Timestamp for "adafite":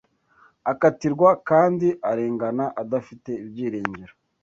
2.81-3.29